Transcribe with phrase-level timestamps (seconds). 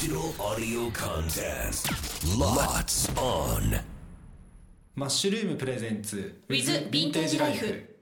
[0.00, 1.88] Digital audio contest.
[2.38, 3.80] Lots on.
[4.94, 7.97] マッシュルームプレゼンツ With Vintage Life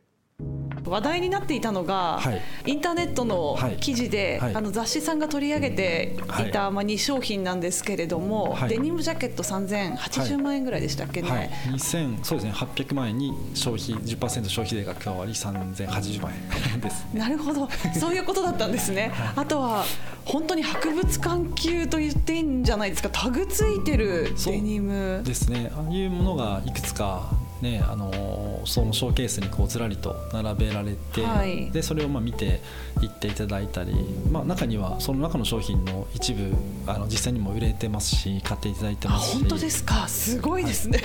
[0.90, 2.42] 話題になっていたのが、はい。
[2.66, 3.76] インターネットのはい。
[3.76, 4.54] 記事で、はい。
[4.54, 6.16] あの雑誌さんが取り上げて
[6.48, 6.50] い。
[6.50, 8.68] た、まあ、2商品なんですけれども、はい。
[8.68, 16.32] デニムジャケット3080万円ぐらいでしたっけね、はい、2000そうですね800万円に消費10%消費税が加わり3080万
[16.72, 17.06] 円です。
[17.14, 17.68] なるほど。
[17.98, 19.84] そういうことだったんですね、 あとは
[20.24, 23.10] 本当に博物館級と言っていいんじゃないですか。
[23.10, 25.22] タグついてるデニム。
[25.24, 25.70] ですね。
[25.74, 27.30] ああいうものがいくつか
[27.62, 31.70] ねあのそのショーケースにこうずらりと並べられて、はい。
[31.70, 32.60] でそれをまあ見て
[33.02, 33.94] いっていただいたり、
[34.30, 36.54] まあ、中にはその中の商品の一部
[36.86, 39.38] あの実際にも売れてますし買っていただいてあますし。
[39.38, 40.08] 本当ですか？
[40.08, 41.00] すごいですね、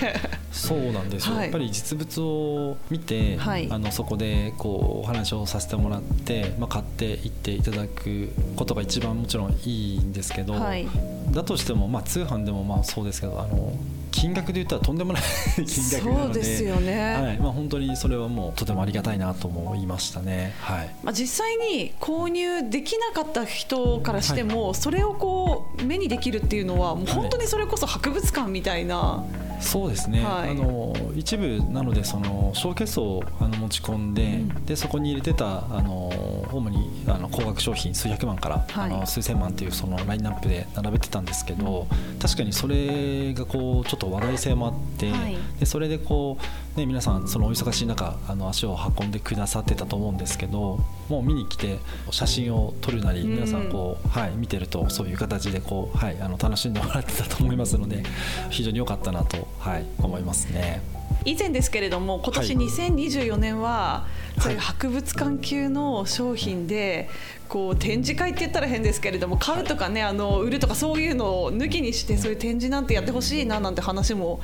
[0.52, 1.44] そうなんですよ、はい。
[1.44, 3.68] やっぱり実物を見て、はい。
[3.72, 10.88] あのそこでこうお話をさせてもらって、まあ、買っていっていただくことが一番もちろんいいんですけど、はい。
[11.32, 13.74] だとしても、まあ、通販でもまあそうですけどあの
[14.12, 15.22] 金額で言ったらとんでもない
[15.66, 17.14] 金額なのでそうですよね。
[17.14, 17.38] はい。
[17.38, 20.54] まあ、本当にそれはもうとてもありがたいなと思いましたね。
[20.60, 20.90] はい。
[21.04, 29.24] まあ、実際に購入できなかった人からしても、それをこう目にできるっていうのはもう本当にそれこそ博物館みたいな、
[29.62, 30.52] そうですね、はい。
[30.52, 36.10] あの一部なのでそのショーケースをあの持ち込んで,、でそこに入れてたあの
[36.52, 38.92] 主にあの高額商品数百万から、はい。
[38.92, 41.88] あの数千万っていうそのラインナップで並べてたんですけど、
[42.22, 45.38] 確かにそれがこうちょっと話題性もあって、はい。
[45.60, 46.38] でそれでこ
[46.76, 51.80] う、ね、皆さんそのお忙しい中あの足を運んでくださってたと思うんですけどもう見に来て
[52.12, 53.32] 写真を撮るなりうん。
[53.32, 58.04] 皆さんこう、はい、見てるとそういう形でこう、はい、あの楽しんでもらってたと思いますので
[58.50, 60.82] 非常に良かったなと、はい、思いますね。
[61.24, 62.66] 以前ですけれども今年はい。
[62.66, 64.08] 2024年は、
[64.40, 67.10] そういう博物館級の商品で
[67.48, 74.40] こう展示会って言ったら変ですけれども買うとかねあの売るとかそういうのを抜きにしてそういう展示なんてやってほしいななんて話も、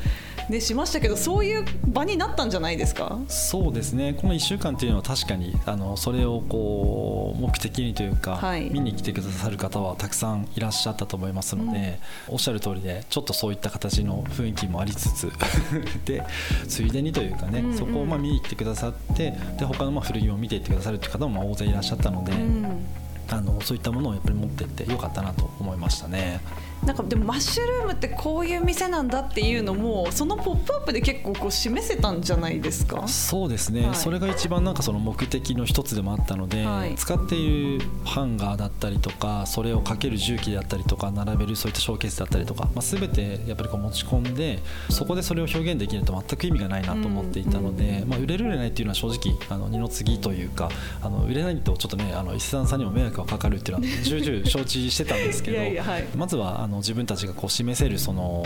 [0.49, 3.19] ね、しましたけどそういう場になったんじゃないですか？
[3.27, 4.13] そうですね。
[4.13, 8.69] この1週間っていうのは確かにあのそれをこう目的にというか、はい。
[8.69, 11.99] 見に来てくださる方はたくさんいらっしゃったと思いますので、
[12.29, 15.31] おっしゃる通りでちょっとそういった形の雰囲気もありつつ
[16.05, 16.23] で
[16.67, 17.77] ついでにというかね、うんうん。
[17.77, 22.85] そこをまあ見に来てくださってで他のまあ古着を見ていってくださるという方もまあ大勢いらっしゃったので、うん。
[23.29, 26.39] あのそういったものをやっぱり持ってってよかったなと思いましたね。
[26.85, 33.07] なんかでもマッシュルームってこういう店なんだっていうのもその「ポップアップで結構こう示せたんじゃないですか？
[33.07, 33.95] そうですね、はい。
[33.95, 36.95] それが一番なんかその目的の一つでもあったので、はい。
[36.95, 44.59] 使っているハンガーだったりとかそれをかける重機であったりとか並べるそういったショーケースだったりとか、まあ、全てやっぱりこう持ち込んで
[44.89, 50.69] そこでそれを表現できると全く意味がないなと思っていたので、まあ、売れる売れないっていうのは正直あの二の次というか
[51.01, 56.07] あの売れないとちょっとねあの伊勢丹さんにも迷惑がかかるっていうのは重々承知してたんですけど はい。
[56.15, 58.43] まずはあの自分たちがこう示せるその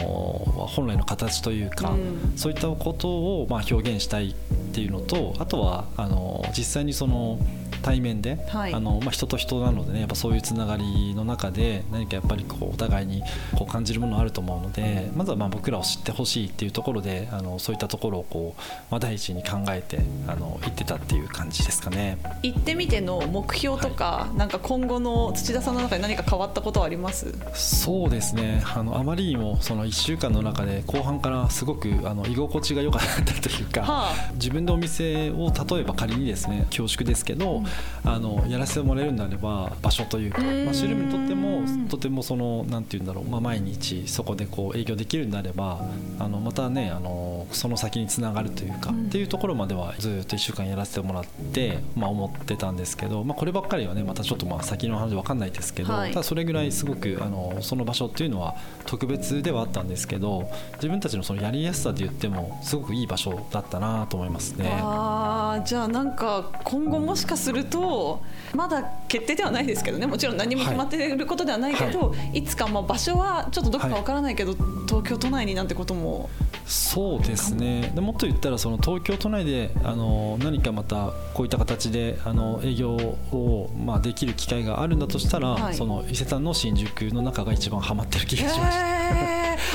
[0.69, 2.33] 本来の形というか、うん。
[2.35, 3.09] そういったこと
[3.41, 4.33] をまあ表現したいっ
[4.73, 7.39] ていうのとあとはあの実際にその
[7.81, 8.73] 対面で、はい。
[8.73, 13.23] あのまあ、人と人なのでねやっぱそういうつながりの中で何かやっぱりこうお互いに
[13.55, 18.61] こう感じるものあると思うのでまずはまあ僕らを知ってほしいっていうところであのそういったところをこう、
[18.91, 22.17] まあ、第一に考えてあの言ってたっていう感じですかね。
[22.43, 27.33] 行ってみての目標とか、なんか今後の土田さんの中で何か変わったことはあります？
[27.53, 28.63] そうですね。
[28.75, 34.31] あのあまりにもその1週間の中で後半からすごくあの居心地が良かったというか、はあ。
[34.33, 37.60] 自分でお店を例えば仮にですね恐縮ですけど、
[38.03, 45.85] あのやらせてもらえるんであれば場所というか、うんまあ、シュルームにとってもとてもそのなんて言うんだろう、まあ、毎日そこでこう営業できるんであれば
[46.19, 56.11] あのまたねあのその先につながるというか、っていうところまではずっと1週間やらせてもらって、まあ、思ってたんですけど、まあ、こればっかりはねまたちょっとまあ先の話わかんないですけど、はい。
[56.11, 58.55] ただそれぐらいすごくあのその場所っていうのは
[58.85, 64.69] 特別ではあったんですけど自分たちのそのやりやすさで言ってもすごくいい場所だったなと思いますね。
[64.81, 68.22] あーじゃあなんか今後もしかすると
[68.53, 70.07] まだ決定ではないですけどね。
[70.07, 74.53] もちろん何も決まっていることではないけど、い、つかまあ場所はちょっとどこかわからないけど、
[74.88, 76.30] 東京都内になんてことも
[76.66, 77.92] そうですね。
[77.96, 85.75] でもっと言ったらその東京都内であの何かまたこういった形であの営業を、まあ、できる機会があるんだとしたら、はい。
[85.75, 89.02] その伊勢丹の新宿の中が一番ハマってる気がしました。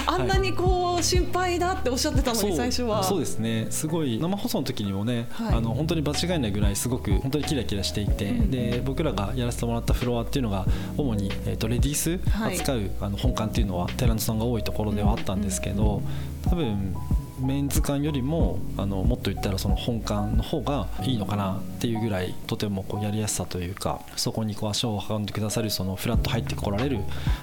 [0.08, 3.02] あんなにこう心配だっておっしゃってたのに最初は。
[3.02, 3.66] そうですね。
[3.70, 5.54] すごい生放送の時にもね、はい。
[5.56, 10.66] あの本当に場違いないぐらいすごく本当にキラキラしていて、うんで僕らがやらせてもらったフロアっていうのが
[10.96, 16.02] 主に、えー、とレディースはい扱う、あの本館っていうのはテナントさんが多いところではあったんですけど、
[16.48, 16.94] 多分
[17.40, 27.00] メンズ館よりもあのもっと言ったらその本館の方がいいのかなっていうぐらいとてもこうやりやすさというかそこにこう足を運んでくださるそのフラッと入ってこられる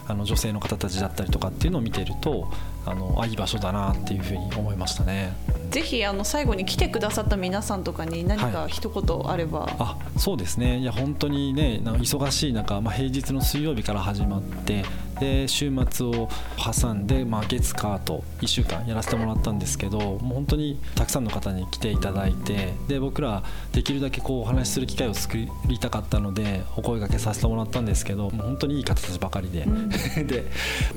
[0.08, 2.50] あの女性の方たちだったりとかっていうのを見ていると
[2.86, 5.34] あのあいい場所だなっていうふうに思いましたね。
[5.70, 14.86] ぜひあの最後に来てくださった皆さんとかに何か一言あれば、はい、あそうですねいや本当にね忙しい中、まあ、平日の水曜日から始まって
[15.24, 29.90] で週末を挟んで、まあ、月火と1週間やらせてもらったんですけどもう本当にたくさんの方に来ていただいてで僕らできるだけこうお話しする機会を作りたかったのでお声がけさせてもらったんですけどもう本当にいい方たちばかりで、うん、
[30.28, 30.46] で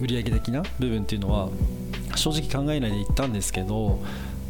[0.00, 1.48] 売上的な部分っていうのは
[2.16, 4.00] 正直考えないで行ったんですけど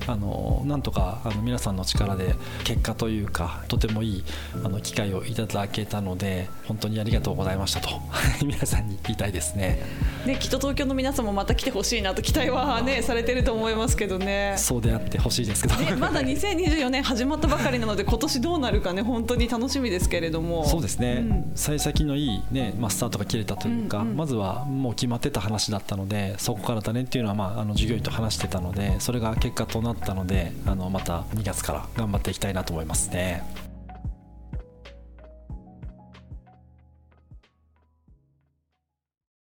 [0.07, 4.25] あのなんとかあの皆さんの力で結果というかとてもいい
[4.65, 7.89] あの機会をいただけたので本当にありがとうございましたと
[8.45, 9.83] 皆さんに言いたいですね。
[10.25, 14.55] ねきっと東京の皆さんもまた来てほしいなと期待はねされてると思いますけどね。
[14.57, 20.65] そうであってほしいですけど、ね、まだ2024年始まったばかりなので今年どうなるかね本当に楽しみですけれども。
[20.67, 21.19] そうですね。
[21.21, 33.66] うん、幸先のいいねまあスタートが切れたというか、うんうん、まずはもう決まってた話だったのでそこからだねっていうのはまああの従業員と話してたのでそれが結果となったのであのまた2月から頑張っていきたいなと思いますね。